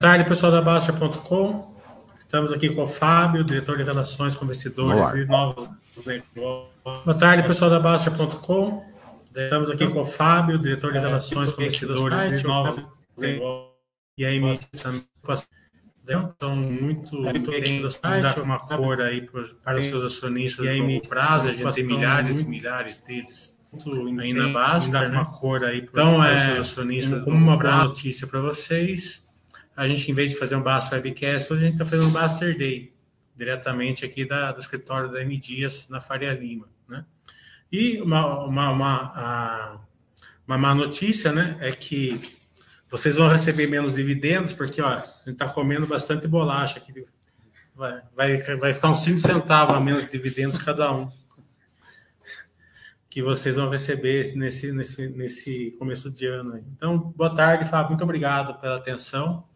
[0.00, 1.74] tarde, pessoal da Baixa.com.
[2.20, 5.68] Estamos aqui com o Fábio, diretor de Relações com Investidores e Novos
[6.06, 6.72] Negócios.
[6.84, 8.84] Boa tarde, pessoal da Baixa.com.
[9.34, 12.84] Estamos aqui com o Fábio, diretor de Relações com Investidores e Novos
[13.16, 13.72] Negócios.
[14.16, 14.40] E aí,
[14.80, 15.02] também.
[16.08, 17.82] Então, muito, muito bem
[18.22, 21.48] dar uma cor aí para os seus acionistas e aí, prazo.
[21.48, 23.58] A gente tem milhares e milhares deles.
[24.20, 25.08] Ainda basta, né?
[25.08, 27.24] uma cor aí para então, os seus acionistas.
[27.24, 29.27] Como uma boa notícia para vocês
[29.78, 32.10] a gente, em vez de fazer um Baster Webcast, hoje a gente está fazendo um
[32.10, 32.92] Baster Day,
[33.36, 36.68] diretamente aqui da, do escritório da M Dias, na Faria Lima.
[36.88, 37.04] Né?
[37.70, 39.80] E uma, uma, uma, a,
[40.48, 42.20] uma má notícia né, é que
[42.88, 47.06] vocês vão receber menos dividendos, porque ó, a gente está comendo bastante bolacha aqui.
[47.72, 51.08] Vai, vai, vai ficar uns 5 centavos a menos de dividendos cada um.
[53.08, 56.58] Que vocês vão receber nesse, nesse, nesse começo de ano.
[56.76, 57.90] Então, boa tarde, Fábio.
[57.90, 59.47] Muito obrigado pela atenção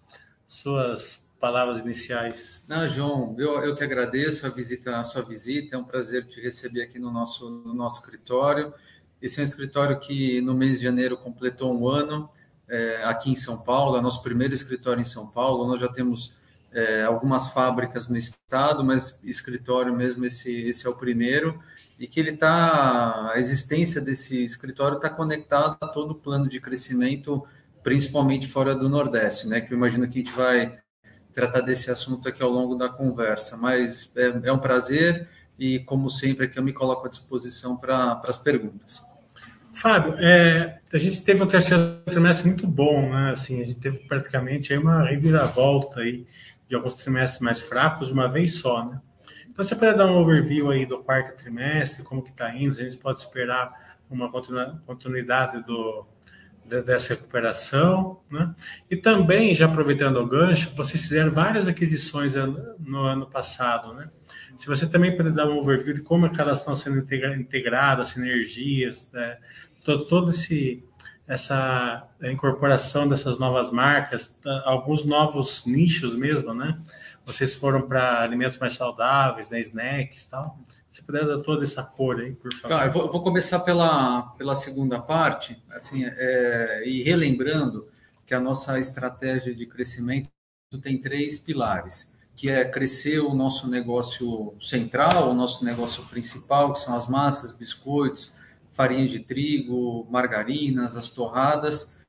[0.52, 2.62] suas palavras iniciais.
[2.68, 5.74] Não, João, eu, eu que agradeço a visita, a sua visita.
[5.74, 8.72] É um prazer te receber aqui no nosso, no nosso escritório.
[9.20, 12.28] Esse é um escritório que no mês de janeiro completou um ano
[12.68, 13.96] é, aqui em São Paulo.
[13.96, 15.66] É nosso primeiro escritório em São Paulo.
[15.66, 16.38] Nós já temos
[16.70, 21.58] é, algumas fábricas no estado, mas escritório mesmo esse, esse é o primeiro
[21.98, 26.60] e que ele está a existência desse escritório está conectada a todo o plano de
[26.60, 27.46] crescimento
[27.82, 29.60] principalmente fora do Nordeste, né?
[29.60, 30.78] Que eu imagino que a gente vai
[31.32, 33.56] tratar desse assunto aqui ao longo da conversa.
[33.56, 38.20] Mas é, é um prazer e, como sempre, aqui eu me coloco à disposição para
[38.26, 39.02] as perguntas.
[39.72, 43.32] Fábio, é, a gente teve um trimestre muito bom, né?
[43.32, 46.26] Assim, a gente teve praticamente uma reviravolta aí
[46.68, 49.00] de alguns trimestres mais fracos de uma vez só, né?
[49.50, 52.84] Então, você pode dar um overview aí do quarto trimestre, como que está indo, a
[52.84, 56.06] gente pode esperar uma continuidade do,
[56.80, 58.54] dessa recuperação, né?
[58.90, 62.34] E também, já aproveitando o gancho, vocês fizeram várias aquisições
[62.78, 64.08] no ano passado, né?
[64.56, 69.38] Se você também puder dar um overview de como elas estão sendo integradas, sinergias, né?
[69.84, 70.84] todo, todo esse
[71.26, 76.76] essa incorporação dessas novas marcas, alguns novos nichos mesmo, né?
[77.24, 79.60] Vocês foram para alimentos mais saudáveis, né?
[79.60, 80.58] snacks, tal.
[80.92, 82.76] Se puder dar toda essa cor aí, por favor.
[82.76, 87.88] Tá, eu vou, vou começar pela, pela segunda parte, assim, é, e relembrando
[88.26, 90.28] que a nossa estratégia de crescimento
[90.82, 96.80] tem três pilares, que é crescer o nosso negócio central, o nosso negócio principal, que
[96.80, 98.34] são as massas, biscoitos,
[98.70, 102.00] farinha de trigo, margarinas, as torradas,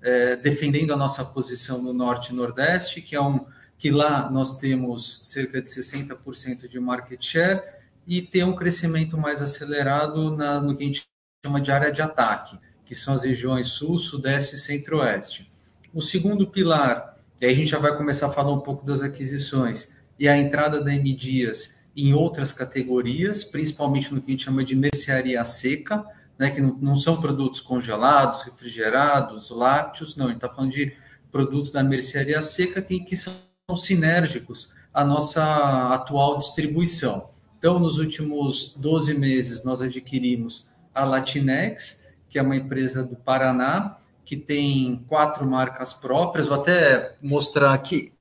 [0.00, 3.44] é, defendendo a nossa posição no norte e nordeste, que é um
[3.76, 9.40] que lá nós temos cerca de 60% de market share e ter um crescimento mais
[9.40, 11.06] acelerado na, no que a gente
[11.44, 15.50] chama de área de ataque, que são as regiões sul, sudeste e centro-oeste.
[15.92, 19.02] O segundo pilar, e aí a gente já vai começar a falar um pouco das
[19.02, 24.44] aquisições, e a entrada da M Dias em outras categorias, principalmente no que a gente
[24.44, 26.04] chama de mercearia seca,
[26.38, 30.92] né, que não, não são produtos congelados, refrigerados, lácteos, não, a gente está falando de
[31.30, 33.34] produtos da mercearia seca que, que são
[33.76, 37.30] sinérgicos à nossa atual distribuição.
[37.60, 43.98] Então, nos últimos 12 meses, nós adquirimos a Latinex, que é uma empresa do Paraná,
[44.24, 46.46] que tem quatro marcas próprias.
[46.46, 48.14] Vou até mostrar aqui,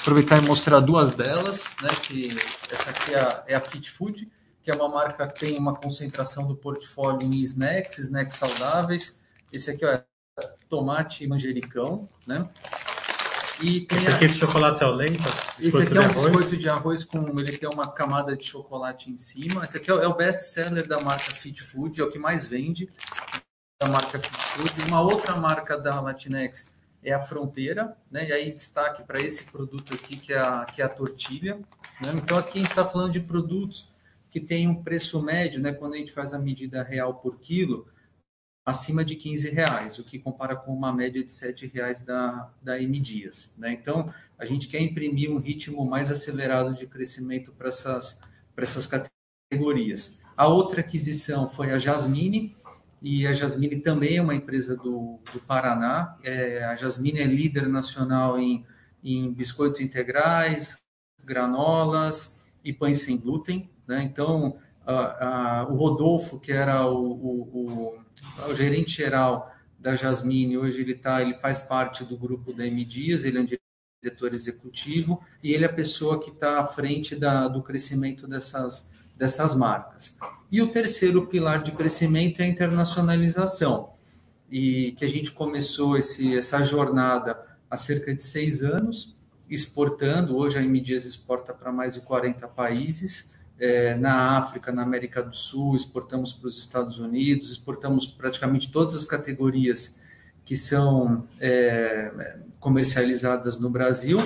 [0.00, 1.90] aproveitar e mostrar duas delas, né?
[2.02, 2.26] Que
[2.68, 4.28] essa aqui é a, é a Fit Food,
[4.64, 9.22] que é uma marca que tem uma concentração do portfólio em snacks, snacks saudáveis.
[9.52, 10.04] Esse aqui é
[10.68, 12.48] tomate e manjericão, né?
[13.62, 15.18] E tem Esse aqui é de chocolate ao leite?
[15.58, 19.16] Esse aqui é um biscoito de arroz com ele tem uma camada de chocolate em
[19.16, 19.64] cima.
[19.64, 22.46] Esse aqui é, é o best seller da marca Fit Food, é o que mais
[22.46, 22.88] vende
[23.80, 24.88] da marca Fit Food.
[24.88, 26.70] Uma outra marca da Latinex
[27.02, 28.28] é a Fronteira, né?
[28.28, 31.56] E aí destaque para esse produto aqui que é a, que é a tortilha.
[32.00, 32.12] Né?
[32.14, 33.94] Então aqui a gente está falando de produtos
[34.30, 35.72] que têm um preço médio, né?
[35.72, 37.86] Quando a gente faz a medida real por quilo,
[38.66, 42.82] acima de 15 reais, o que compara com uma média de 7 reais da, da
[42.82, 43.54] M Dias.
[43.56, 43.72] Né?
[43.72, 48.20] Então, a gente quer imprimir um ritmo mais acelerado de crescimento para essas,
[48.56, 50.18] essas categorias.
[50.36, 52.56] A outra aquisição foi a Jasmine,
[53.00, 56.16] e a Jasmine também é uma empresa do, do Paraná.
[56.24, 58.66] É, a Jasmine é líder nacional em,
[59.04, 60.76] em biscoitos integrais,
[61.24, 63.70] granolas e pães sem glúten.
[63.86, 64.02] Né?
[64.02, 68.05] Então, a, a, o Rodolfo, que era o, o, o
[68.48, 72.84] o gerente geral da Jasmine, hoje ele tá, ele faz parte do grupo da M
[72.84, 73.48] Dias, ele é um
[74.02, 78.92] diretor executivo e ele é a pessoa que está à frente da, do crescimento dessas,
[79.16, 80.16] dessas marcas.
[80.50, 83.94] E o terceiro pilar de crescimento é a internacionalização,
[84.50, 89.16] e que a gente começou esse, essa jornada há há cerca de seis anos,
[89.48, 90.36] exportando.
[90.36, 93.35] Hoje a M Dias exporta para mais de 40 países.
[93.58, 98.94] É, na África, na América do Sul, exportamos para os Estados Unidos, exportamos praticamente todas
[98.94, 100.02] as categorias
[100.44, 104.18] que são é, comercializadas no Brasil.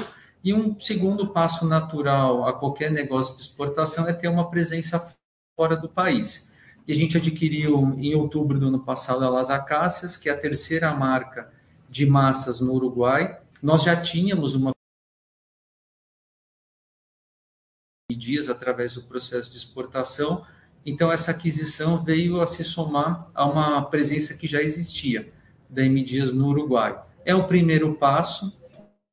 [0.42, 5.14] E um segundo passo natural a qualquer negócio de exportação é ter uma presença
[5.56, 6.54] fora do país.
[6.88, 10.36] E a gente adquiriu em outubro do ano passado a Las Acácias, que é a
[10.36, 11.50] terceira marca
[11.88, 13.38] de massas no Uruguai.
[13.62, 14.72] Nós já tínhamos uma
[18.14, 20.44] dias através do processo de exportação.
[20.84, 25.32] Então, essa aquisição veio a se somar a uma presença que já existia
[25.68, 26.98] da M Dias no Uruguai.
[27.24, 28.58] É o primeiro passo,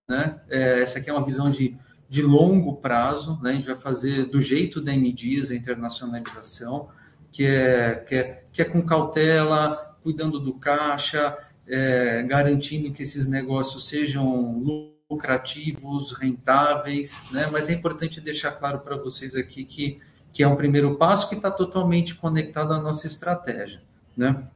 [0.09, 0.39] né?
[0.49, 1.77] É, essa aqui é uma visão de,
[2.09, 3.51] de longo prazo, né?
[3.51, 6.89] A gente vai fazer do jeito da M Dias a internacionalização,
[7.31, 13.27] que é, que é, que é com cautela, cuidando do caixa, é, garantindo que esses
[13.27, 14.61] negócios sejam
[15.09, 17.47] lucrativos, rentáveis, né?
[17.51, 19.99] Mas é importante deixar claro para vocês aqui que,
[20.33, 23.81] que é um primeiro passo que está totalmente conectado à nossa estratégia,
[24.15, 24.47] né?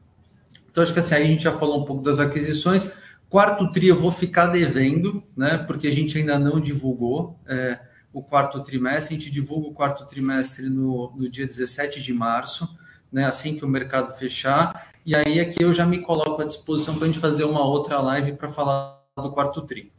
[0.69, 2.91] Então, acho que assim, aí a gente já falou um pouco das aquisições.
[3.29, 5.57] Quarto tri eu vou ficar devendo, né?
[5.57, 7.79] Porque a gente ainda não divulgou é,
[8.13, 9.15] o quarto trimestre.
[9.15, 12.77] A gente divulga o quarto trimestre no, no dia 17 de março,
[13.11, 13.25] né?
[13.25, 14.89] Assim que o mercado fechar.
[15.05, 17.99] E aí aqui eu já me coloco à disposição para a gente fazer uma outra
[17.99, 19.91] live para falar do quarto tri.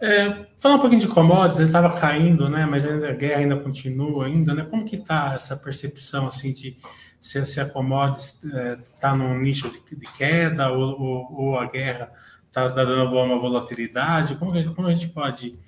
[0.00, 2.66] É, falar um pouquinho de commodities, ele estava caindo, né?
[2.66, 4.66] Mas ainda a guerra ainda continua ainda, né?
[4.68, 6.76] Como que está essa percepção assim de
[7.20, 11.58] se, se a commodities está é, tá num nicho de, de queda ou, ou, ou,
[11.58, 12.12] a guerra
[12.46, 14.36] está tá dando uma volatilidade?
[14.36, 15.58] Como, como a gente pode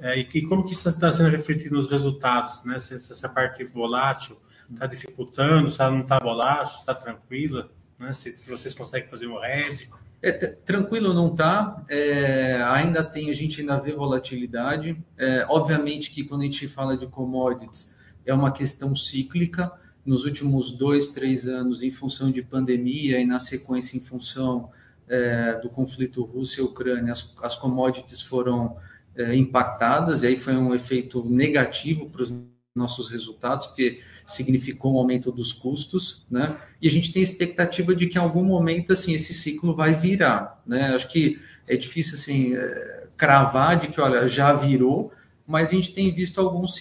[0.00, 2.78] é, e, como que isso está sendo refletido nos resultados, né?
[2.78, 4.36] Se, se essa parte volátil
[4.70, 8.12] está dificultando, se ela não está volátil, está tranquila, né?
[8.12, 9.88] Se, se, vocês conseguem fazer um hedge.
[10.22, 14.96] É, tranquilo não está, é, ainda tem, a gente ainda vê volatilidade.
[15.16, 19.70] É, obviamente que quando a gente fala de commodities, é uma questão cíclica,
[20.04, 24.70] nos últimos dois, três anos, em função de pandemia e na sequência em função
[25.08, 28.76] é, do conflito Rússia-Ucrânia, as, as, commodities foram
[29.16, 32.32] é, impactadas, e aí foi um efeito negativo para os
[32.74, 36.56] nossos resultados, porque significou um aumento dos custos, né?
[36.82, 40.62] E a gente tem expectativa de que em algum momento, assim, esse ciclo vai virar,
[40.66, 40.94] né?
[40.94, 45.12] Acho que é difícil, assim, é, cravar de que, olha, já virou,
[45.46, 46.78] mas a gente tem visto alguns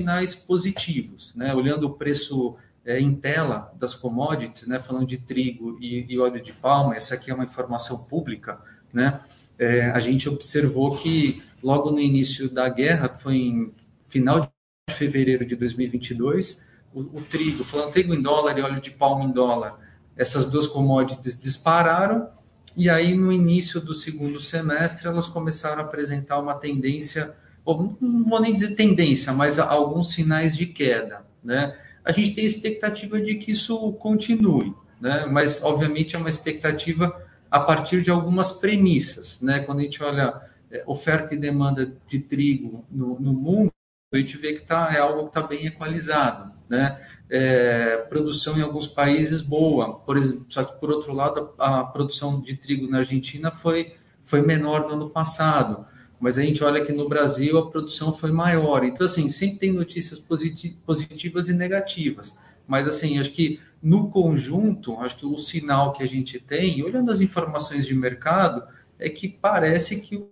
[0.00, 1.54] sinais positivos, né?
[1.54, 2.56] Olhando o preço
[2.86, 7.16] é, em tela das commodities, né, falando de trigo e, e, óleo de palma, essa
[7.16, 8.60] aqui é uma informação pública,
[8.92, 9.20] né,
[9.58, 13.72] é, a gente observou que logo no início da guerra, que foi em
[14.06, 18.90] final de fevereiro de 2022, o, o trigo, falando trigo em dólar e óleo de
[18.90, 19.78] palma em dólar,
[20.16, 22.28] essas duas commodities dispararam,
[22.76, 28.24] e aí no início do segundo semestre elas começaram a apresentar uma tendência, ou não
[28.24, 31.76] vou nem dizer tendência, mas alguns sinais de queda, né?
[32.06, 35.26] a gente tem expectativa de que isso continue, né?
[35.28, 37.20] Mas, obviamente, é uma expectativa
[37.50, 39.58] a partir de algumas premissas, né?
[39.58, 40.40] Quando a gente olha
[40.70, 43.72] é, oferta e demanda de trigo no, no mundo,
[44.14, 47.00] a gente vê que tá, é algo que está bem equalizado, né?
[47.28, 51.84] É, produção em alguns países boa, por exemplo, só que por outro lado a, a
[51.84, 55.86] produção de trigo na Argentina foi, foi menor no ano passado
[56.18, 58.84] mas a gente olha que no Brasil a produção foi maior.
[58.84, 62.38] Então, assim, sempre tem notícias positivas e negativas.
[62.66, 67.10] Mas, assim, acho que no conjunto, acho que o sinal que a gente tem, olhando
[67.10, 68.62] as informações de mercado,
[68.98, 70.30] é que parece que o,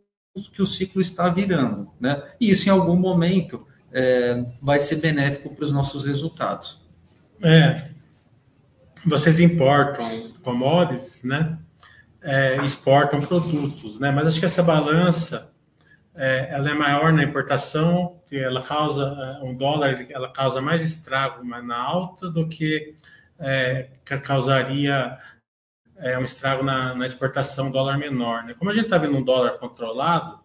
[0.52, 1.90] que o ciclo está virando.
[2.00, 2.22] Né?
[2.40, 6.82] E isso, em algum momento, é, vai ser benéfico para os nossos resultados.
[7.40, 7.88] É.
[9.06, 11.58] Vocês importam commodities, né?
[12.20, 14.10] É, exportam produtos, né?
[14.10, 15.54] Mas acho que essa balança
[16.14, 19.04] é, ela é maior na importação, ela causa
[19.40, 22.94] é, um dólar, ela causa mais estrago na alta do que
[23.38, 23.90] é,
[24.22, 25.18] causaria
[25.98, 28.44] é, um estrago na, na, exportação dólar menor.
[28.44, 28.54] Né?
[28.54, 30.43] Como a gente está vendo um dólar controlado,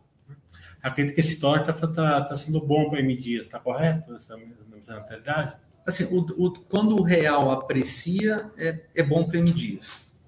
[0.81, 5.57] acredito que esse dólar está tá, tá sendo bom para emitir, está correto essa, mentalidade?
[5.85, 9.79] Assim, o, o, quando o real aprecia, é, é bom para emitir,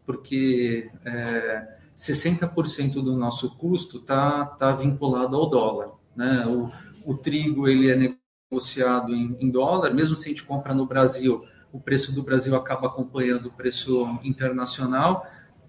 [0.05, 5.91] porque é, 60% do nosso custo está tá vinculado ao dólar.
[6.15, 6.45] Né?
[6.47, 6.71] O,
[7.05, 8.15] o trigo ele é
[8.51, 12.55] negociado em, em, dólar, mesmo se a gente compra no Brasil, o preço do Brasil
[12.55, 15.25] acaba acompanhando o preço internacional,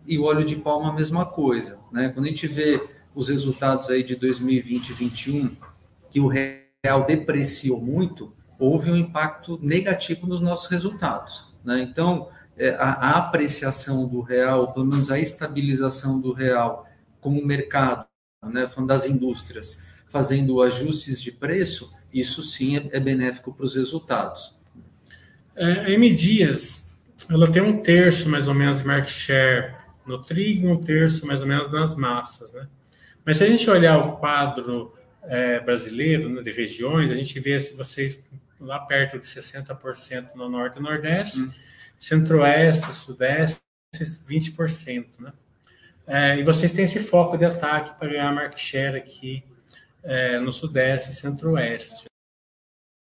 [0.06, 1.78] e o óleo de palma a mesma coisa.
[1.92, 2.08] Né?
[2.08, 2.82] Quando a gente vê
[3.14, 5.56] os resultados aí de 2020 e 2021,
[6.10, 11.52] que o real depreciou muito, houve um impacto negativo nos nossos resultados.
[11.64, 11.80] Né?
[11.80, 16.86] Então, é, a, a, apreciação do real, pelo menos a estabilização do real
[17.20, 18.06] como mercado
[18.50, 23.74] né, falando das indústrias, fazendo ajustes de preço, isso sim é, é benéfico para os
[23.74, 24.56] resultados.
[25.54, 26.96] É, a M Dias,
[27.30, 29.74] ela tem um terço mais ou menos de market share
[30.06, 32.66] no trigo, um terço mais ou menos nas massas, né?
[33.24, 37.58] Mas se a gente olhar o quadro é, brasileiro, né, de regiões, a gente vê
[37.58, 38.24] se vocês
[38.58, 41.52] lá perto de 60% no norte e nordeste, hum.
[41.98, 43.60] centro-oeste, sudeste,
[43.94, 45.32] 20%, né?
[46.06, 49.44] É, e vocês têm esse foco de ataque para ganhar market share aqui
[50.02, 52.06] é, no Sudeste e Centro-Oeste.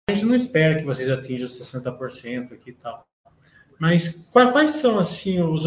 [0.07, 3.03] A gente não espera que vocês atinjam 60% aqui e tal.
[3.79, 5.65] Mas quais são, assim, os,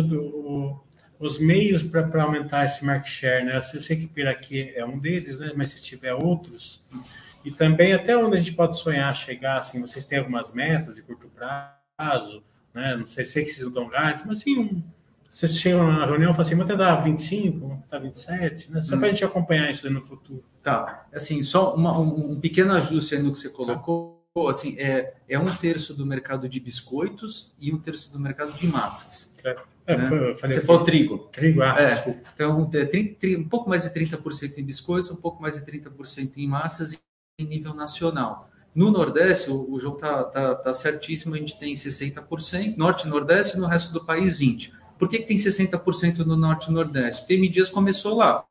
[1.19, 3.45] os meios para aumentar esse market share?
[3.45, 3.57] Né?
[3.57, 5.53] Eu sei que Piraquê é um deles, né?
[5.57, 6.87] mas se tiver outros...
[7.45, 11.03] E também até onde a gente pode sonhar chegar, assim, vocês têm algumas metas de
[11.03, 12.43] curto prazo,
[12.75, 12.97] né?
[12.97, 14.83] Não sei, sei que vocês não estão grandes, mas assim, um,
[15.29, 18.83] vocês chegam na reunião e falam assim, vamos tentar 25, vamos tentar 27, né?
[18.83, 18.99] Só hum.
[18.99, 20.45] para a gente acompanhar isso no futuro.
[20.63, 24.13] Tá, assim, só uma, um, um, pequeno ajuste aí no que você colocou.
[24.13, 24.18] Tá.
[24.47, 28.67] Assim, é, é um terço do mercado de biscoitos e um terço do mercado de
[28.67, 29.35] massas.
[29.41, 29.67] Certo.
[29.87, 30.35] É, né?
[30.35, 31.19] foi, você falou trigo.
[31.33, 32.21] Trigo, ah, é, desculpa.
[32.35, 36.33] Então, é, 30, um pouco mais de 30% em biscoitos, um pouco mais de 30%
[36.37, 38.51] em massas em nível nacional.
[38.75, 43.11] No Nordeste, o, o João está tá, tá certíssimo, a gente tem 60%, Norte e
[43.11, 44.73] Nordeste, e no resto do país 20%.
[44.99, 47.23] Por que, que tem 60% no Norte e Nordeste?
[47.23, 48.45] Porque a Midias começou lá.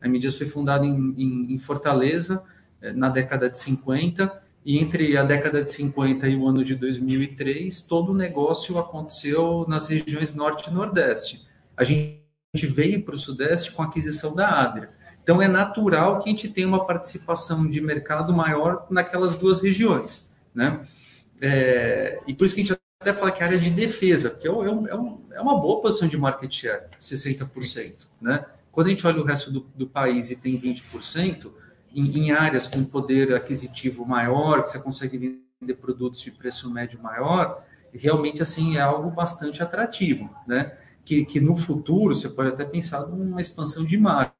[0.00, 2.44] A Midias foi fundada em, em, em Fortaleza
[2.80, 6.74] eh, na década de 50, e entre a década de 50 e o ano de
[6.74, 11.46] 2003, todo o negócio aconteceu nas regiões Norte e Nordeste.
[11.76, 12.20] A gente
[12.54, 14.90] veio para o Sudeste com a aquisição da Adria.
[15.22, 20.32] Então, é natural que a gente tenha uma participação de mercado maior naquelas duas regiões.
[20.54, 20.80] Né?
[21.40, 24.46] É, e por isso que a gente até fala que a área de defesa, porque
[24.46, 27.94] é, um, é, um, é uma boa posição de market share, 60%.
[28.20, 28.44] Né?
[28.70, 31.50] Quando a gente olha o resto do, do país e tem 20%,
[31.94, 35.18] em, em, áreas com poder aquisitivo maior, que você consegue
[35.60, 40.76] vender produtos de preço médio maior, realmente assim é algo bastante atrativo, né?
[41.04, 44.34] Que, que no futuro você pode até pensar numa expansão de marca.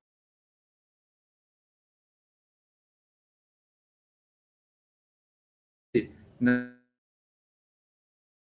[6.40, 6.80] Né?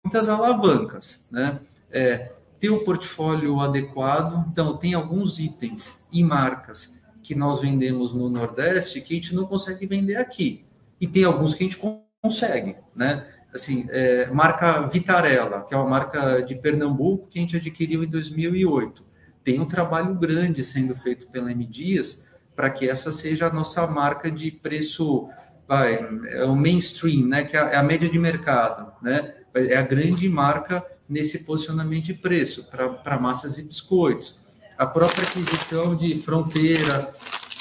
[0.04, 1.60] muitas alavancas, né?
[1.90, 8.28] É, ter o portfólio adequado, então tem alguns itens e marcas que nós vendemos no
[8.28, 10.64] Nordeste que a gente não consegue vender aqui
[11.00, 11.80] e tem alguns que a gente
[12.22, 13.26] consegue, né?
[13.52, 18.08] Assim, é, marca Vitarella, que é uma marca de Pernambuco que a gente adquiriu em
[18.08, 19.04] 2008.
[19.42, 23.86] Tem um trabalho grande sendo feito pela M Dias para que essa seja a nossa
[23.86, 25.28] marca de preço,
[25.66, 25.94] vai,
[26.28, 27.44] é o mainstream, né?
[27.44, 29.34] Que é a, é média de mercado, né?
[29.54, 34.43] é a grande marca nesse posicionamento de preço para massas e biscoitos.
[34.76, 37.14] A própria aquisição de Fronteira,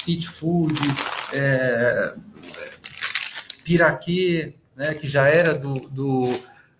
[0.04, 0.78] Fit Food,
[1.32, 2.14] é,
[3.64, 6.24] Piraquê, né, que já era do, do,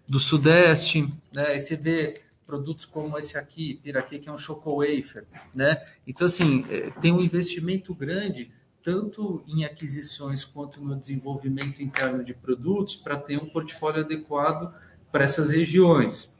[0.08, 4.80] do Sudeste, né, e você vê produtos como esse aqui, Piraquê, que é um choco
[4.80, 5.24] wafer,
[5.54, 5.82] né?
[6.06, 8.50] Então, assim, é, tem um investimento grande
[8.82, 14.74] tanto em aquisições quanto no desenvolvimento interno de produtos para ter um portfólio adequado
[15.10, 16.33] para essas regiões.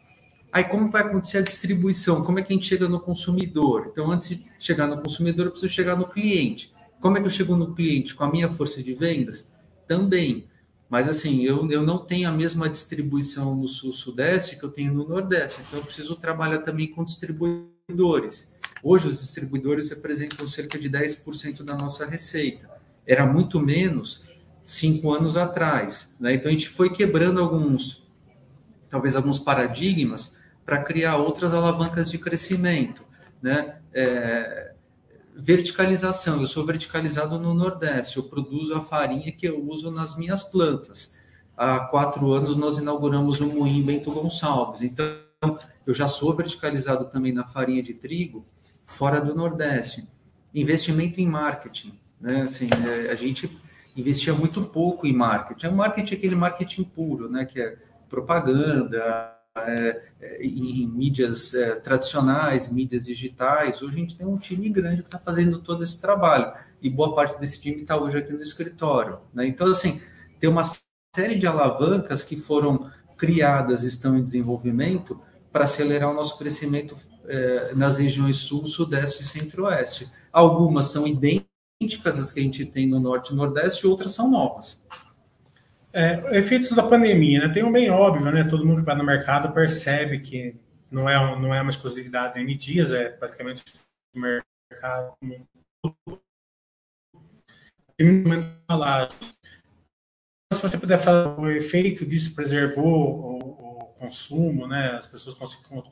[0.54, 2.23] Aí, como vai acontecer a distribuição?
[2.23, 3.88] Como é que a gente chega no consumidor?
[3.90, 6.73] Então, antes de chegar no consumidor, eu preciso chegar no cliente.
[7.00, 8.14] Como é que eu chego no cliente?
[8.14, 9.52] Com a minha força de vendas?
[9.84, 10.46] Também.
[10.88, 15.08] Mas, assim, eu, eu não tenho a mesma distribuição no sul-sudeste que eu tenho no
[15.08, 15.61] nordeste.
[15.66, 18.54] Então, eu preciso trabalhar também com distribuidores.
[18.80, 22.70] Hoje, os distribuidores representam cerca de 10% da nossa receita.
[23.04, 24.23] Era muito menos
[24.64, 26.14] cinco anos atrás.
[26.20, 26.34] Né?
[26.34, 28.04] Então, a gente foi quebrando alguns
[28.94, 33.02] talvez alguns paradigmas para criar outras alavancas de crescimento,
[33.42, 33.78] né?
[33.92, 34.75] É,
[35.35, 36.40] verticalização.
[36.40, 38.16] Eu sou verticalizado no Nordeste.
[38.16, 41.14] Eu produzo a farinha que eu uso nas minhas plantas.
[41.56, 44.83] Há quatro anos nós inauguramos o Moinho Bento Gonçalves.
[44.83, 45.06] Então
[45.87, 48.47] eu já sou verticalizado também na farinha de trigo
[48.87, 50.09] fora do Nordeste.
[50.54, 52.42] Investimento em marketing, né?
[52.42, 53.50] Assim, é, a gente
[53.97, 55.66] investia muito pouco em marketing.
[55.66, 57.44] O marketing é aquele marketing puro, né?
[57.44, 57.76] Que é
[58.09, 59.35] propaganda, é, é,
[60.40, 63.80] em mídias é, tradicionais, mídias digitais.
[63.82, 67.14] Hoje a gente tem um time grande que está fazendo todo esse trabalho e boa
[67.14, 69.20] parte desse time está hoje aqui no escritório.
[69.32, 69.46] Né?
[69.46, 70.00] Então, assim,
[70.40, 70.64] tem uma
[71.14, 75.20] série de alavancas que foram criadas, estão em desenvolvimento
[75.52, 76.96] para acelerar o nosso crescimento
[77.26, 80.11] é, nas regiões sul, sudeste e centro-oeste.
[80.32, 84.82] Algumas são idênticas às que a gente tem no norte e nordeste, outras são novas.
[85.96, 87.54] É, efeitos da pandemia, né?
[87.54, 88.42] Tem um bem óbvio, né?
[88.42, 90.56] Todo mundo que vai no mercado percebe que
[90.90, 93.62] não é, não é uma exclusividade da N Dias, é praticamente
[94.16, 95.14] o mercado
[100.52, 104.96] Se você puder falar o efeito disso preservou o, o consumo, né?
[104.98, 105.36] As pessoas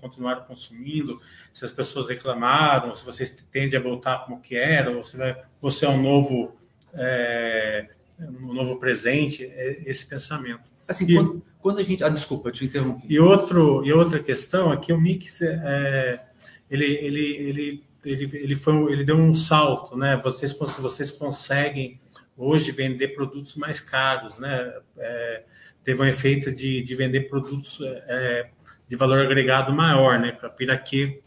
[0.00, 1.20] continuaram consumindo,
[1.52, 5.16] se as pessoas reclamaram, se vocês tendem a voltar como que era, ou se
[5.60, 6.56] você é um novo
[6.92, 7.88] é,
[8.28, 10.70] um novo presente, é esse pensamento.
[10.86, 13.06] Assim, e, quando, quando, a gente, ah, desculpa, eu te interrompi.
[13.08, 16.22] E outro e outra questão é que o mix é,
[16.70, 20.20] ele, ele, ele, ele, ele, foi, ele deu um salto, né?
[20.22, 22.00] Vocês, vocês conseguem
[22.36, 24.72] hoje vender produtos mais caros, né?
[24.96, 25.42] É,
[25.84, 28.48] teve um efeito de, de vender produtos é,
[28.88, 30.32] de valor agregado maior, né?
[30.32, 31.20] Para Piraquê,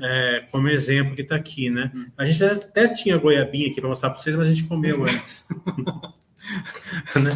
[0.00, 1.90] é, como exemplo que está aqui, né?
[2.16, 5.46] A gente até tinha goiabinha aqui para mostrar para vocês, mas a gente comeu antes.
[7.16, 7.30] né?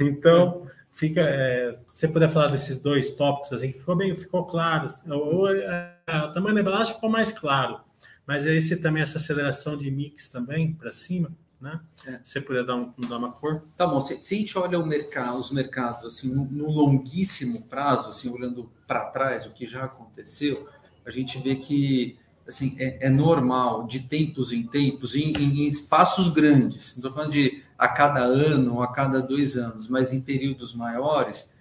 [0.00, 4.88] Então, fica, é, se você puder falar desses dois tópicos, assim, ficou bem, ficou claro.
[5.06, 7.80] O, é, o tamanho da embalagem ficou mais claro,
[8.26, 11.80] mas esse também, essa aceleração de mix também, para cima, né?
[12.06, 12.20] É.
[12.24, 13.62] Se você puder dar, um, dar uma cor.
[13.76, 17.62] Tá bom, se, se a gente olha o mercado, os mercados, assim, no, no longuíssimo
[17.66, 20.68] prazo, assim, olhando para trás, o que já aconteceu,
[21.10, 26.28] a gente vê que assim, é, é, normal, de tempos em tempos, em, em espaços
[26.28, 30.74] grandes, não estou falando de a cada ano a cada dois anos, mas em períodos
[30.74, 31.54] maiores,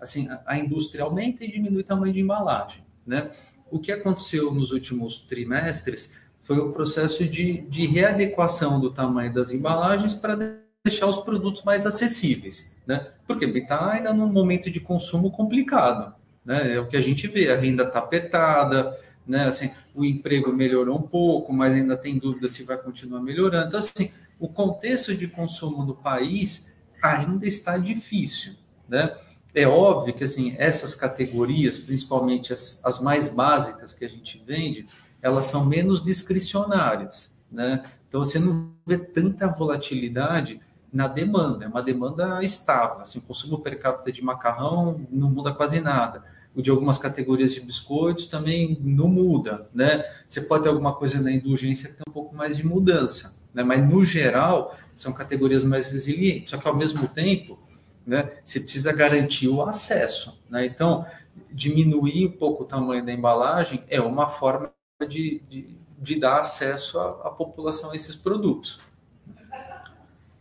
[0.00, 3.30] assim, a, a indústria aumenta e diminui o tamanho de embalagem, né?
[3.70, 9.50] O que aconteceu nos últimos trimestres foi o processo de, de readequação do tamanho das
[9.50, 10.38] embalagens para
[10.84, 13.10] deixar os produtos mais acessíveis, né?
[13.26, 16.14] Porque está ainda num momento de consumo complicado,
[16.46, 16.74] né?
[16.74, 19.48] É o que a gente vê, a renda está apertada, né?
[19.48, 23.66] Assim, o emprego melhorou um pouco, mas ainda tem dúvida se vai continuar melhorando.
[23.66, 28.54] Então, assim, o contexto de consumo no país ainda está difícil,
[28.88, 29.16] né?
[29.52, 34.86] É óbvio que assim essas categorias, principalmente as, as mais básicas que a gente vende,
[35.22, 37.82] elas são menos discricionárias, né?
[38.06, 40.60] Então você não vê tanta volatilidade
[40.92, 43.00] na demanda, é uma demanda estável.
[43.00, 47.60] Assim, o consumo per capita de macarrão não muda quase nada de algumas categorias de
[47.60, 50.04] biscoitos também não muda, né?
[50.26, 53.62] Você pode ter alguma coisa na indulgência que tem um pouco mais de mudança, né?
[53.62, 56.50] Mas no geral são categorias mais resilientes.
[56.50, 57.58] Só que ao mesmo tempo,
[58.06, 58.30] né?
[58.44, 60.64] Você precisa garantir o acesso, né?
[60.64, 61.04] Então
[61.52, 64.72] diminuir um pouco o tamanho da embalagem é uma forma
[65.08, 68.80] de, de, de dar acesso à, à população a esses produtos.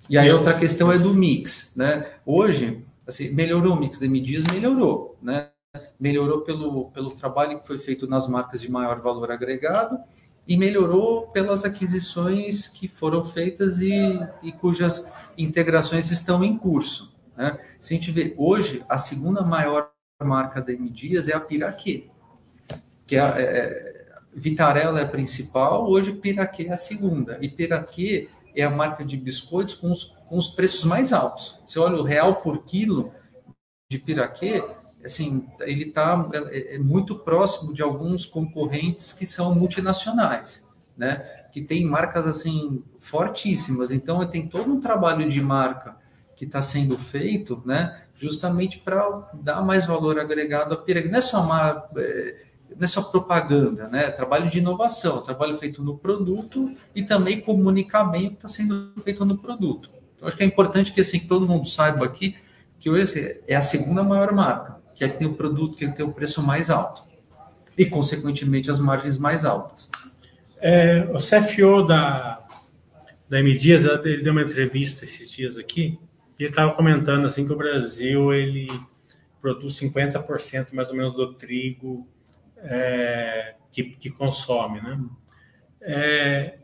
[0.10, 2.14] E aí outra questão é do mix, né?
[2.26, 5.50] Hoje, assim, melhorou o mix de medidas, melhorou, né?
[6.00, 10.00] Melhorou pelo, pelo trabalho que foi feito nas marcas de maior valor agregado
[10.48, 17.16] e melhorou pelas aquisições que foram feitas e, e cujas integrações estão em curso.
[17.36, 17.58] Né?
[17.82, 19.92] Se a gente vê hoje, a segunda maior
[20.24, 22.08] marca da M Dias é a Piraquê,
[23.06, 23.96] que é, é
[24.34, 27.38] Vitarella é a principal, hoje Piraquê é a segunda.
[27.42, 31.60] E Piraquê é a marca de biscoitos com os, com os preços mais altos.
[31.66, 33.14] Você olha o real por quilo
[33.90, 34.64] de Piraquê,
[35.06, 41.18] assim, ele está é, é, muito próximo de alguns concorrentes que são multinacionais, né?
[41.54, 43.92] Que tem marcas assim fortíssimas.
[43.92, 45.96] Então, tem todo um trabalho de marca
[46.36, 48.02] que está sendo feito, né?
[48.16, 51.12] Justamente para dar mais valor agregado à pirâmide.
[51.12, 52.36] Não é só uma, é,
[52.76, 54.10] não é só propaganda, né?
[54.12, 58.92] Trabalho de inovação, trabalho feito no produto e também comunicar bem o que está sendo
[59.04, 59.90] feito no produto.
[60.16, 62.36] Então, acho que é importante que assim todo mundo saiba aqui
[62.80, 66.06] que hoje é a segunda maior marca que é que tem o produto que tem
[66.06, 67.04] o preço mais alto
[67.78, 69.92] e, consequentemente, as margens mais altas.
[70.60, 72.42] É, o CFO da,
[73.30, 76.00] da M Dias, ele deu uma entrevista esses dias aqui
[76.40, 78.68] e ele estava comentando assim que o Brasil ele
[79.42, 82.08] produz 50% mais ou menos do trigo
[82.58, 85.00] é, que, que, consome, né?
[85.82, 86.58] É,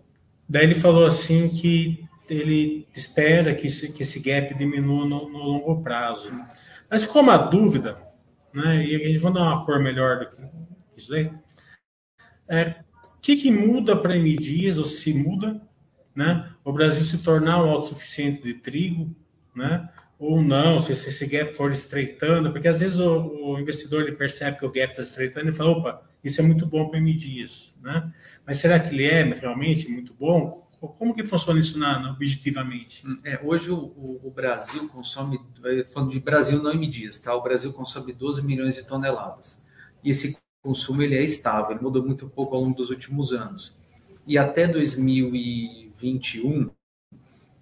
[0.48, 5.40] daí ele falou assim que ele espera que esse, que esse gap diminua no, no
[5.40, 6.32] longo prazo.
[6.90, 8.11] Mas como a dúvida
[8.54, 8.86] né?
[8.86, 10.42] E a gente vai dar uma cor melhor do que
[10.96, 11.32] isso aí.
[12.48, 12.76] É,
[13.18, 15.62] o que, que muda para M Dias, ou se muda,
[16.16, 16.52] né?
[16.64, 19.16] O Brasil se tornar um autossuficiente de trigo,
[19.56, 19.90] né?
[20.20, 24.58] Ou não, se esse gap for estreitando, porque às vezes o, o investidor ele percebe
[24.58, 27.78] que o gap está estreitando e fala, opa, isso é muito bom para M Dias,
[27.82, 28.12] né?
[28.46, 30.70] Mas será que ele é realmente muito bom?
[30.88, 33.06] Como que funciona isso na, na objetivamente?
[33.06, 35.40] Hum, é, hoje o, o, o, Brasil consome,
[35.92, 37.36] falando de Brasil não em medidas, tá?
[37.36, 39.68] O Brasil consome 12 milhões de toneladas.
[40.04, 43.78] E esse consumo ele é estável, ele mudou muito pouco ao longo dos últimos anos.
[44.26, 46.72] E até 2021,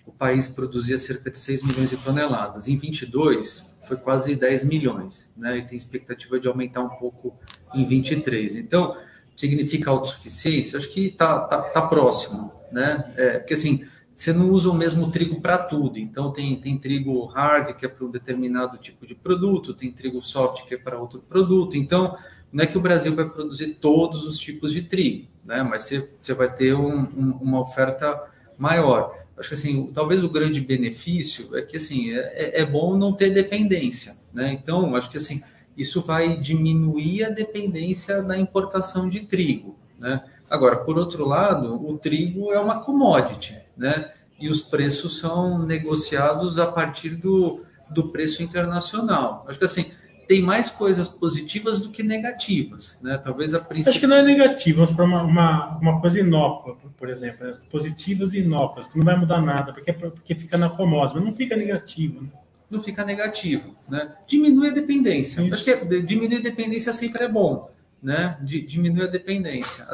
[0.05, 2.69] o país produzia cerca de 6 milhões de toneladas.
[2.69, 5.57] Em 22, foi quase 10 milhões, né?
[5.57, 7.37] E tem expectativa de aumentar um pouco
[7.73, 8.55] em 23.
[8.55, 8.95] Então,
[9.39, 10.77] significa autossuficiência?
[10.77, 13.11] Acho que está tá, tá próximo né?
[13.17, 15.97] É, porque assim, você não usa o mesmo trigo para tudo.
[15.97, 20.21] Então, tem, tem trigo hard, que é para um determinado tipo de produto, tem trigo
[20.21, 21.77] soft, que é para outro produto.
[21.77, 22.17] Então,
[22.51, 25.63] não é que o Brasil vai produzir todos os tipos de trigo, né?
[25.63, 28.21] mas você, você vai ter um, um, uma oferta
[28.57, 29.17] maior.
[29.37, 32.19] Acho que assim, talvez o grande benefício é que assim é,
[32.57, 34.51] é, é bom não ter dependência, né?
[34.51, 35.41] Então, acho que assim
[35.79, 40.21] isso vai diminuir a dependência da importação de trigo, né?
[40.49, 44.11] Agora, por outro lado, o trigo é uma commodity, né?
[44.37, 49.45] E os preços são negociados a partir do, do preço internacional.
[49.47, 49.85] Acho que assim,
[50.27, 53.17] tem mais coisas positivas do que negativas, né?
[53.17, 53.65] Talvez a.
[53.87, 57.57] Acho que não é negativo, vamos para uma, uma, uma, coisa inócua, por exemplo, né?
[57.71, 61.31] positivas e inócuas, que não vai mudar nada, porque, porque fica na commodity, mas não
[61.31, 62.29] fica negativo, né?
[62.69, 64.13] Não fica negativo, né?
[64.27, 65.41] Diminui a dependência.
[65.41, 65.53] Isso.
[65.53, 67.69] Acho que é, diminuir a dependência sempre é bom
[68.01, 69.85] né, de diminuir a dependência.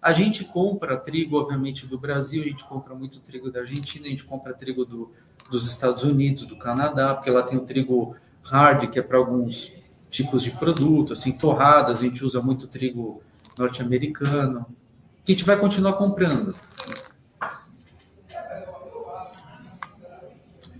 [0.00, 4.10] A gente compra trigo, obviamente, do Brasil, a gente compra muito trigo da Argentina, a
[4.10, 5.12] gente compra trigo do,
[5.50, 9.72] dos Estados Unidos, do Canadá, porque lá tem o trigo hard, que é para alguns
[10.10, 13.22] tipos de produto, assim, torradas, a gente usa muito trigo
[13.56, 14.66] norte-americano,
[15.24, 16.54] que a gente vai continuar comprando.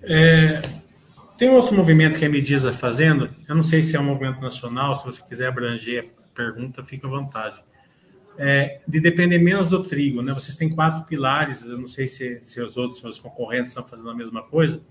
[0.03, 0.61] É,
[1.43, 4.95] tem outro movimento que a Mediza fazendo, eu não sei se é um movimento nacional,
[4.95, 7.57] se você quiser abranger pergunta, fica à vontade.
[8.39, 10.33] É, de depender menos do trigo, né?
[10.33, 14.11] Vocês têm quatro pilares, eu não sei se, se os outros seus concorrentes estão fazendo
[14.11, 14.85] a mesma coisa.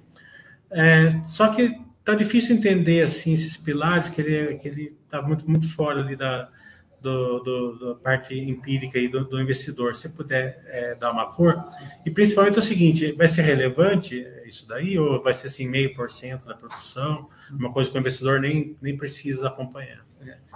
[0.70, 5.50] É, só que tá difícil entender assim esses pilares que ele que ele tá muito
[5.50, 6.50] muito fora ali da
[7.02, 9.96] do, do, da parte empírica e do, do investidor.
[9.96, 11.64] Se puder é, dar uma cor
[12.06, 16.10] e principalmente o seguinte, vai ser relevante isso daí ou vai ser assim meio por
[16.12, 20.06] cento da produção, uma coisa que o investidor nem nem precisa acompanhar.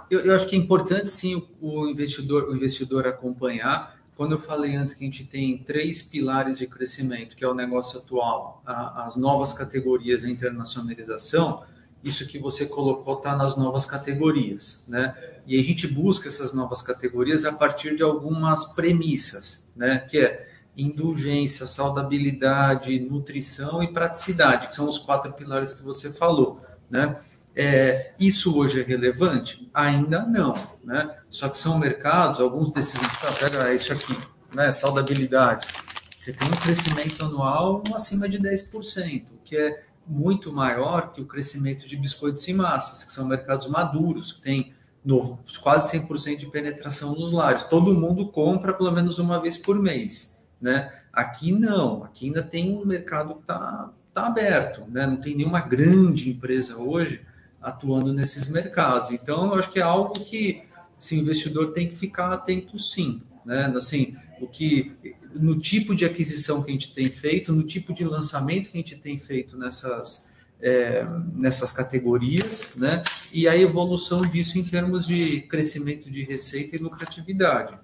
[0.08, 3.96] Eu, eu, acho que é importante sim o, investidor, o investidor acompanhar.
[4.16, 7.54] Quando eu falei antes que a gente tem três pilares de crescimento, que é o
[7.54, 11.64] negócio atual, a, as novas categorias a internacionalização,
[12.04, 15.14] isso que você colocou está nas novas categorias, né?
[15.46, 19.98] E a gente busca essas novas categorias a partir de algumas premissas, né?
[19.98, 26.60] Que é indulgência, saudabilidade, nutrição e praticidade, que são os quatro pilares que você falou,
[26.90, 27.16] né?
[27.54, 29.70] É, isso hoje é relevante?
[29.72, 30.52] Ainda não,
[30.84, 31.16] né?
[31.30, 34.18] Só que são mercados, alguns desses, tá, pega isso aqui,
[34.52, 34.70] né?
[34.72, 35.66] Saudabilidade.
[36.14, 41.88] Você tem um crescimento anual acima de 10%, que é muito maior que o crescimento
[41.88, 44.74] de biscoitos e massas, que são mercados maduros, que tem
[45.06, 47.62] no, quase 100% de penetração nos lares.
[47.62, 50.92] Todo mundo compra pelo menos uma vez por mês, né?
[51.12, 55.06] Aqui não, aqui ainda tem um mercado que está tá aberto, né?
[55.06, 57.20] Não tem nenhuma grande empresa hoje
[57.62, 59.12] atuando nesses mercados.
[59.12, 60.64] Então, eu acho que é algo que
[60.98, 63.72] assim, o investidor tem que ficar atento sim, né?
[63.76, 64.92] Assim, o que
[65.32, 68.80] no tipo de aquisição que a gente tem feito, no tipo de lançamento que a
[68.80, 70.28] gente tem feito nessas
[70.60, 73.02] é, nessas categorias, né?
[73.32, 77.78] E a evolução disso em termos de crescimento de receita e lucratividade.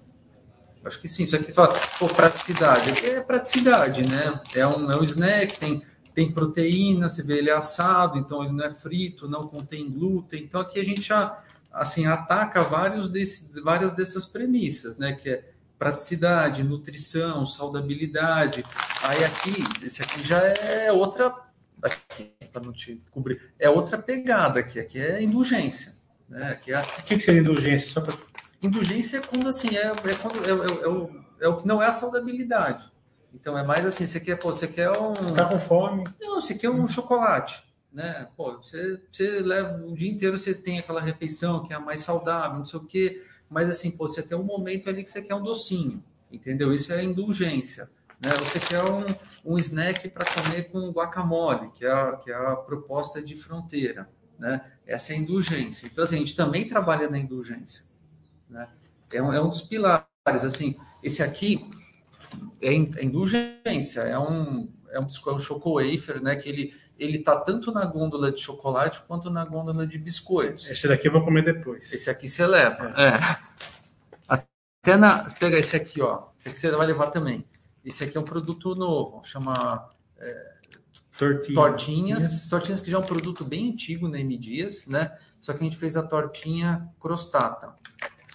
[0.83, 1.23] Acho que sim.
[1.23, 3.05] Isso aqui fala, pô, praticidade.
[3.05, 4.39] É praticidade, né?
[4.55, 5.83] É um, é um snack, tem
[6.13, 10.43] tem proteína, você vê ele é assado, então ele não é frito, não contém glúten.
[10.43, 15.13] Então aqui a gente já assim ataca vários desse, várias dessas premissas, né?
[15.13, 18.63] Que é praticidade, nutrição, saudabilidade.
[19.01, 21.33] Aí aqui, esse aqui já é outra
[21.81, 24.79] aqui para não te cobrir, é outra pegada aqui.
[24.79, 25.93] Aqui é indulgência,
[26.29, 26.51] né?
[26.51, 26.79] Aqui é...
[26.79, 27.89] O que, que seria indulgência?
[27.89, 28.15] Só pra...
[28.61, 31.09] Indulgência é quando assim é, é quando é, é, é, o,
[31.41, 32.89] é o que não é a saudabilidade.
[33.33, 35.13] Então é mais assim, você quer, pô, você quer um.
[35.35, 36.03] Tá com fome?
[36.21, 37.63] Não, você quer um chocolate.
[37.91, 38.27] Né?
[38.37, 42.01] Pô, você, você leva o dia inteiro, você tem aquela refeição que é a mais
[42.01, 45.21] saudável, não sei o quê, mas assim, pô, você tem um momento ali que você
[45.21, 46.73] quer um docinho, entendeu?
[46.73, 47.89] Isso é indulgência.
[48.23, 48.31] Né?
[48.39, 52.55] Você quer um, um snack para comer com guacamole, que é, a, que é a
[52.55, 54.09] proposta de fronteira.
[54.39, 54.61] Né?
[54.87, 55.85] Essa é a indulgência.
[55.85, 57.85] Então, assim, a gente também trabalha na indulgência.
[58.49, 58.67] Né?
[59.11, 60.07] É, um, é um dos pilares.
[60.25, 61.69] Assim, esse aqui
[62.61, 66.35] é, é indulgência, é um, é um, é um choco wafer, né?
[66.37, 70.69] Que ele, ele tá tanto na gôndola de chocolate quanto na gôndola de biscoitos.
[70.69, 71.91] Esse daqui eu vou comer depois.
[71.91, 72.89] Esse aqui você leva.
[72.97, 73.07] É.
[73.07, 73.37] é.
[74.27, 75.29] Até na.
[75.37, 76.29] Pega esse aqui, ó.
[76.39, 77.45] Esse aqui você vai levar também.
[77.85, 79.89] Esse aqui é um produto novo, chama.
[80.17, 80.53] É,
[81.17, 81.55] tortinhas.
[81.55, 82.49] tortinhas.
[82.49, 85.17] Tortinhas que já é um produto bem antigo na M Dias, né?
[85.39, 87.75] Só que a gente fez a tortinha crostata.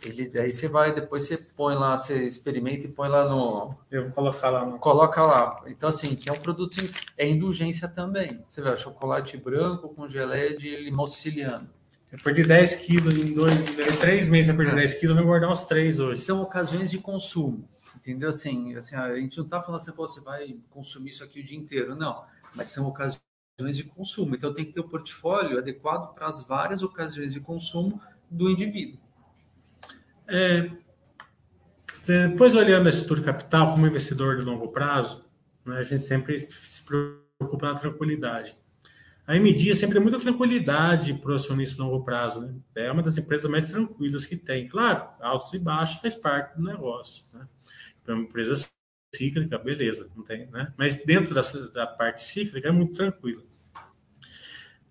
[0.03, 3.75] Ele, aí você vai, depois você põe lá, você experimenta e põe lá no.
[3.91, 4.65] Eu vou colocar lá.
[4.65, 4.79] No...
[4.79, 5.63] Coloca lá.
[5.67, 6.77] Então, assim, que é um produto,
[7.17, 8.45] é indulgência também.
[8.49, 11.69] Você vê, chocolate branco com geleia de limão siciliano.
[12.13, 14.77] Eu perdi 10 quilos em dois, em três meses para perder é.
[14.77, 16.23] 10 quilos, eu vou guardar uns três hoje.
[16.23, 17.69] São ocasiões de consumo,
[18.09, 18.31] Entendeu?
[18.31, 21.59] Assim, assim a gente não está falando assim, você vai consumir isso aqui o dia
[21.59, 22.25] inteiro, não.
[22.55, 23.21] Mas são ocasiões
[23.61, 24.35] de consumo.
[24.35, 28.49] Então tem que ter o um portfólio adequado para as várias ocasiões de consumo do
[28.49, 28.99] indivíduo.
[30.27, 30.71] É,
[32.09, 35.27] é depois, olhando a estrutura capital como investidor de longo prazo,
[35.67, 38.57] né, a gente sempre se preocupa na tranquilidade.
[39.27, 42.41] A MD sempre é muita tranquilidade para o acionista de longo prazo.
[42.41, 42.55] Né?
[42.75, 44.67] É uma das empresas mais tranquilas que tem.
[44.67, 47.27] Claro, altos e baixos faz parte do negócio.
[47.35, 47.47] Né?
[48.09, 48.69] É uma empresa
[49.15, 50.73] cíclica, beleza, não tem, né?
[50.77, 51.43] Mas dentro da,
[51.73, 53.47] da parte cíclica é muito tranquilo.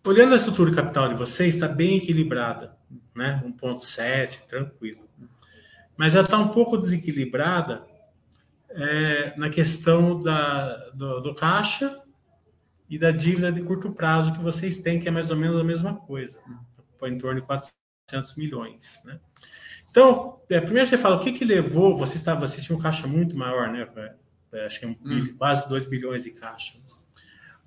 [0.06, 2.78] Olhando a estrutura capital de vocês, está bem equilibrada,
[3.16, 3.44] né?
[3.46, 5.08] 1,7, tranquilo.
[5.98, 7.86] Mas ela está um pouco desequilibrada
[8.70, 12.02] é, na questão da, do, do caixa
[12.90, 15.64] e da dívida de curto prazo que vocês têm, que é mais ou menos a
[15.64, 16.40] mesma coisa,
[17.04, 19.00] em torno de 400 milhões.
[19.04, 19.20] Né?
[19.90, 23.08] Então, é, primeiro você fala, o que, que levou, você, estava, você tinha um caixa
[23.08, 23.88] muito maior, né?
[24.66, 25.36] Acho que é um, hum.
[25.38, 26.78] quase 2 bilhões de caixa.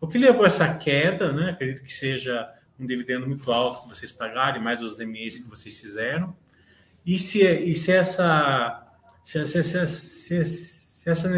[0.00, 1.50] O que levou essa queda, né?
[1.50, 5.78] acredito que seja um dividendo muito alto que vocês pagarem, mais os MEs que vocês
[5.78, 6.34] fizeram,
[7.04, 8.86] e se, e se essa...
[9.24, 11.30] Se, se, se, se essa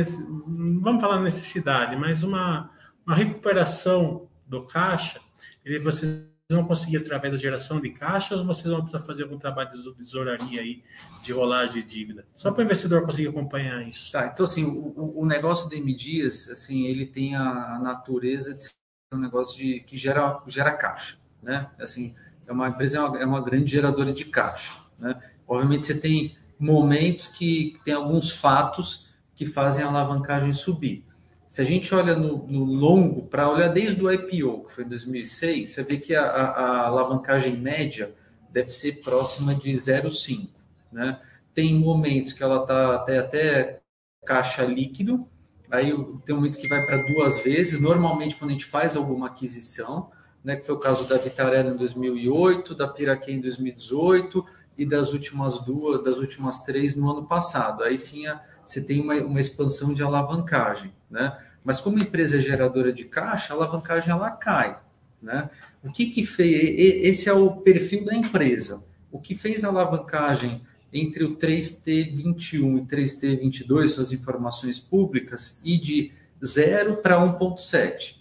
[0.80, 2.70] vamos falar necessidade, mas uma
[3.06, 5.20] uma recuperação do caixa,
[5.64, 9.38] ele, vocês vão conseguir através da geração de caixa ou vocês vão precisar fazer algum
[9.38, 10.82] trabalho de tesouraria aí,
[11.22, 12.26] de rolagem de dívida?
[12.34, 14.12] Só para o investidor conseguir acompanhar isso.
[14.12, 18.72] Tá, então assim, o, o negócio de MDias, assim, ele tem a, natureza de ser
[19.12, 21.70] um negócio de, que gera, gera caixa, né?
[21.78, 22.14] Assim,
[22.46, 25.20] é uma empresa é uma, é uma grande geradora de caixa, né?
[25.46, 31.04] Obviamente você tem momentos que, que tem alguns fatos que fazem a alavancagem subir.
[31.52, 34.88] Se a gente olha no, no longo, para olhar desde o IPO, que foi em
[34.88, 38.14] 2006, você vê que a, a, alavancagem média
[38.50, 40.48] deve ser próxima de 0,5.
[40.90, 41.20] Né?
[41.54, 43.80] Tem momentos que ela está até, até
[44.24, 45.28] caixa líquido,
[45.70, 45.92] aí
[46.24, 50.10] tem momentos que vai para duas vezes, normalmente quando a gente faz alguma aquisição,
[50.42, 54.42] né, que foi o caso da Vitarella em 2008, da Piraquê em 2018
[54.78, 57.84] e das últimas duas, das últimas três no ano passado.
[57.84, 61.36] Aí sim a, você tem uma, uma expansão de alavancagem, né?
[61.64, 64.78] Mas como empresa é geradora de caixa, a alavancagem ela cai,
[65.22, 65.48] né?
[65.82, 66.74] O que que fez?
[67.04, 68.84] Esse é o perfil da empresa.
[69.10, 76.12] O que fez a alavancagem entre o 3T21 e 3T22, suas informações públicas, e de
[76.44, 78.16] 0 para 1,7?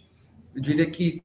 [0.55, 1.21] Eu diria que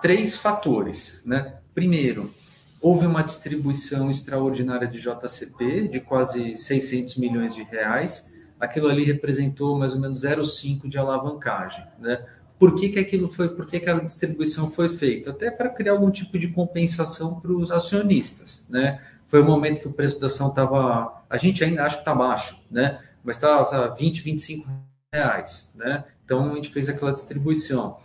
[0.00, 1.58] três fatores, né?
[1.74, 2.32] Primeiro,
[2.80, 9.76] houve uma distribuição extraordinária de JCP de quase 600 milhões de reais, aquilo ali representou
[9.76, 12.24] mais ou menos 0,5 de alavancagem, né?
[12.56, 15.30] Por que, que aquilo foi, por que, que a distribuição foi feita?
[15.30, 19.02] Até para criar algum tipo de compensação para os acionistas, né?
[19.26, 22.14] Foi o momento que o preço da ação estava, a gente ainda acha que está
[22.14, 23.00] baixo, né?
[23.24, 24.68] Mas estava tá, 20, 25
[25.12, 26.04] reais, né?
[26.24, 27.98] Então a gente fez aquela distribuição.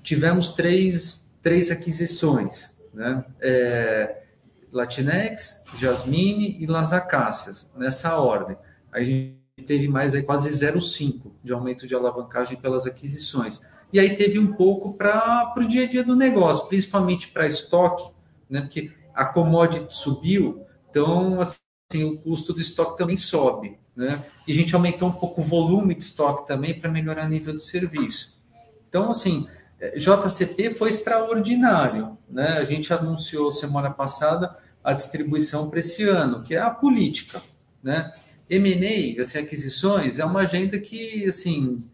[0.00, 3.24] Tivemos três, três aquisições, né?
[3.40, 4.22] É,
[4.70, 8.56] Latinex, Jasmine e Las Acácias, nessa ordem.
[8.92, 13.62] Aí teve mais aí quase 0,5 de aumento de alavancagem pelas aquisições.
[13.92, 18.04] E aí teve um pouco para o dia a dia do negócio, principalmente para estoque,
[18.50, 18.62] né?
[18.62, 24.24] Porque a commodity subiu, então assim, o custo do estoque também sobe, né?
[24.46, 27.54] E a gente aumentou um pouco o volume de estoque também para melhorar o nível
[27.54, 28.42] de serviço.
[28.88, 29.46] Então, assim,
[29.78, 32.58] é, JCP foi extraordinário, né?
[32.58, 37.40] A gente anunciou semana passada a distribuição para esse ano, que é a política,
[37.84, 38.10] né?
[38.48, 41.84] M&A, assim, aquisições, é uma agenda que, assim,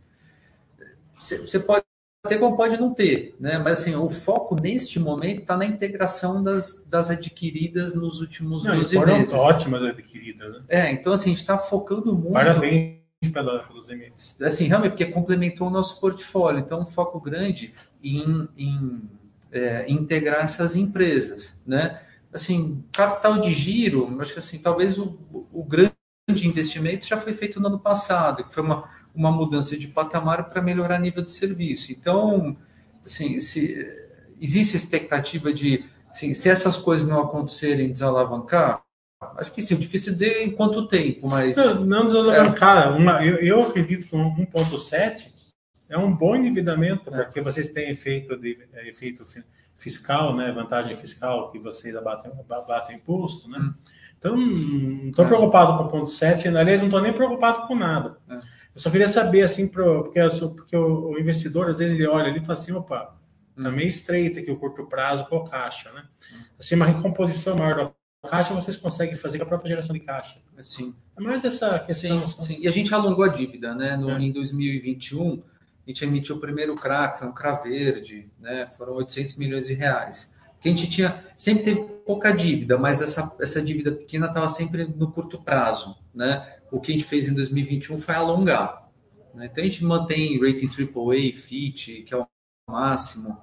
[1.18, 1.84] você pode
[2.28, 3.58] ter como pode não ter, né?
[3.58, 8.76] Mas assim, o foco neste momento está na integração das, das adquiridas nos últimos não,
[8.76, 9.34] 12 meses.
[9.34, 10.62] ótimas adquiridas, né?
[10.68, 12.32] É, então assim, a gente está focando muito.
[12.32, 13.00] Parabéns
[13.32, 14.40] pela, pelos MNs.
[14.42, 16.60] Assim, realmente, porque complementou o nosso portfólio.
[16.60, 17.72] Então, um foco grande
[18.02, 19.02] em, em
[19.50, 22.00] é, integrar essas empresas, né?
[22.32, 25.18] Assim, capital de giro, acho que assim, talvez o,
[25.52, 25.92] o grande
[26.32, 30.48] de investimento já foi feito no ano passado, que foi uma, uma mudança de patamar
[30.48, 31.90] para melhorar nível de serviço.
[31.92, 32.56] Então,
[33.04, 34.08] assim, se,
[34.40, 38.82] existe a expectativa de, assim, se essas coisas não acontecerem, desalavancar?
[39.36, 41.56] Acho que sim, difícil dizer em quanto tempo, mas...
[41.56, 45.30] Não, não desalavancar, é, uma, eu, eu acredito que um 1.7
[45.88, 47.24] é um bom endividamento, é.
[47.24, 49.24] porque vocês têm efeito, de, efeito
[49.80, 53.58] fiscal, né, vantagem fiscal, que vocês abatem, abatem imposto, né?
[53.58, 53.74] Hum.
[54.18, 55.28] Então, não estou é.
[55.28, 58.18] preocupado com o ponto 7, aliás, não estou nem preocupado com nada.
[58.28, 58.34] É.
[58.34, 60.20] Eu só queria saber, assim, pro, porque,
[60.54, 63.16] porque o, o, investidor, às vezes, ele olha ali e fala assim, opa,
[63.56, 63.72] está hum.
[63.72, 66.04] meio estreita aqui o curto prazo com a caixa, né?
[66.58, 67.94] Assim, uma recomposição maior
[68.28, 70.38] caixa, vocês conseguem fazer com a própria geração de caixa.
[70.60, 70.94] Sim.
[71.16, 72.20] É mais essa questão.
[72.28, 72.58] Sim, sim.
[72.60, 73.96] E a gente alongou a dívida, né?
[73.96, 74.20] No, é.
[74.20, 75.42] Em 2021,
[75.86, 78.68] a gente emitiu o primeiro CRA, um CRA verde, né?
[78.76, 80.38] Foram 800 milhões de reais.
[80.60, 84.84] Que a gente tinha, sempre teve pouca dívida, mas essa, essa dívida pequena estava sempre
[84.84, 86.58] no curto prazo, né?
[86.70, 88.88] O que a gente fez em 2021 foi alongar.
[89.34, 89.46] Né?
[89.46, 92.26] Então a gente mantém rating AAA, FIT, que é o
[92.68, 93.40] máximo.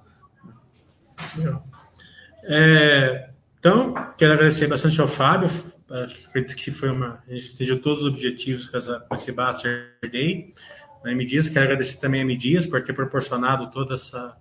[2.44, 5.48] É, então, quero agradecer bastante ao Fábio,
[5.90, 7.22] acredito que foi uma.
[7.26, 10.54] A gente atingiu todos os objetivos com esse Baster Day.
[11.04, 14.36] Me diz, quero agradecer também a Medias por ter proporcionado toda essa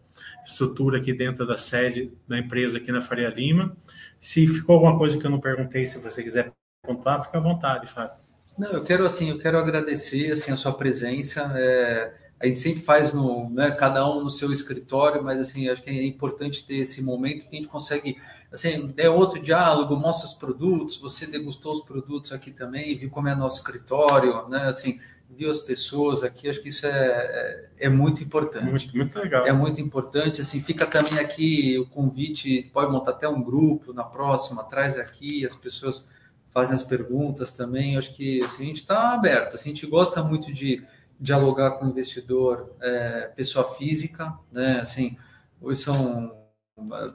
[0.45, 3.75] estrutura aqui dentro da sede da empresa aqui na Faria Lima.
[4.19, 6.51] Se ficou alguma coisa que eu não perguntei, se você quiser
[6.83, 8.15] pontuar, fica à vontade, Fábio.
[8.57, 11.51] Não, eu quero assim, eu quero agradecer assim a sua presença.
[11.55, 15.83] É, a gente sempre faz no, né, cada um no seu escritório, mas assim acho
[15.83, 18.17] que é importante ter esse momento que a gente consegue
[18.51, 20.97] assim é outro diálogo, mostra os produtos.
[20.97, 24.63] Você degustou os produtos aqui também, viu como é nosso escritório, né?
[24.67, 28.69] Assim viu as pessoas aqui, acho que isso é, é, é muito importante.
[28.69, 29.45] Muito, muito legal.
[29.45, 34.03] É muito importante, assim, fica também aqui o convite, pode montar até um grupo na
[34.03, 36.09] próxima, traz aqui, as pessoas
[36.53, 40.23] fazem as perguntas também, acho que assim, a gente está aberto, assim, a gente gosta
[40.23, 40.83] muito de
[41.19, 45.17] dialogar com o investidor, é, pessoa física, né, assim,
[45.61, 46.35] hoje são
[46.93, 47.13] é,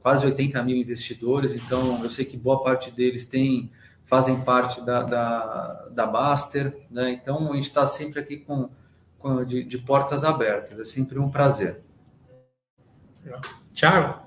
[0.00, 3.70] quase 80 mil investidores, então eu sei que boa parte deles tem
[4.04, 7.10] fazem parte da, da, da Baster, né?
[7.10, 8.68] Então a gente está sempre aqui com,
[9.18, 11.82] com de, de, portas abertas, é sempre um prazer.
[13.72, 14.23] Tchau.